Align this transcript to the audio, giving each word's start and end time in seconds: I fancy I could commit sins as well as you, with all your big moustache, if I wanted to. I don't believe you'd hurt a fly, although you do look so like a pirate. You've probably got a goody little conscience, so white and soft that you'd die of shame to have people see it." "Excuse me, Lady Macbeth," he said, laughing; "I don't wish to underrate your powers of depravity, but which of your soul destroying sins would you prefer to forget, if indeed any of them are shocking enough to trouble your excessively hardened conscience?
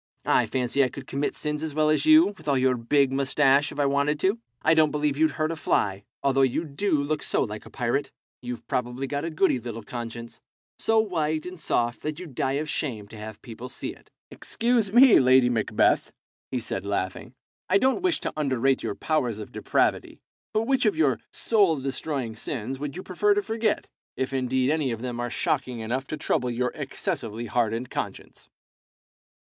I 0.25 0.47
fancy 0.47 0.83
I 0.83 0.89
could 0.89 1.05
commit 1.05 1.35
sins 1.35 1.61
as 1.61 1.75
well 1.75 1.91
as 1.91 2.07
you, 2.07 2.33
with 2.35 2.47
all 2.47 2.57
your 2.57 2.75
big 2.75 3.11
moustache, 3.11 3.71
if 3.71 3.79
I 3.79 3.85
wanted 3.85 4.19
to. 4.21 4.39
I 4.63 4.73
don't 4.73 4.89
believe 4.89 5.15
you'd 5.15 5.33
hurt 5.37 5.51
a 5.51 5.55
fly, 5.55 6.05
although 6.23 6.41
you 6.41 6.65
do 6.65 6.93
look 7.03 7.21
so 7.21 7.43
like 7.43 7.67
a 7.67 7.69
pirate. 7.69 8.09
You've 8.41 8.67
probably 8.67 9.05
got 9.05 9.25
a 9.25 9.29
goody 9.29 9.59
little 9.59 9.83
conscience, 9.83 10.41
so 10.79 10.97
white 10.97 11.45
and 11.45 11.59
soft 11.59 12.01
that 12.01 12.19
you'd 12.19 12.33
die 12.33 12.53
of 12.53 12.67
shame 12.67 13.07
to 13.09 13.15
have 13.17 13.43
people 13.43 13.69
see 13.69 13.89
it." 13.93 14.09
"Excuse 14.31 14.91
me, 14.91 15.19
Lady 15.19 15.49
Macbeth," 15.51 16.11
he 16.49 16.59
said, 16.59 16.83
laughing; 16.83 17.35
"I 17.69 17.77
don't 17.77 18.01
wish 18.01 18.19
to 18.21 18.33
underrate 18.35 18.81
your 18.81 18.95
powers 18.95 19.37
of 19.37 19.51
depravity, 19.51 20.19
but 20.51 20.63
which 20.63 20.87
of 20.87 20.97
your 20.97 21.19
soul 21.31 21.75
destroying 21.79 22.35
sins 22.35 22.79
would 22.79 22.97
you 22.97 23.03
prefer 23.03 23.35
to 23.35 23.43
forget, 23.43 23.87
if 24.17 24.33
indeed 24.33 24.71
any 24.71 24.89
of 24.89 25.03
them 25.03 25.19
are 25.19 25.29
shocking 25.29 25.79
enough 25.79 26.07
to 26.07 26.17
trouble 26.17 26.49
your 26.49 26.71
excessively 26.73 27.45
hardened 27.45 27.91
conscience? 27.91 28.49